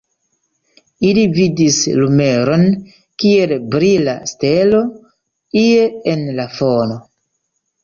[1.09, 2.63] Ili vidis lumeron,
[3.25, 4.83] kiel brila stelo,
[5.67, 7.01] ie en la fono.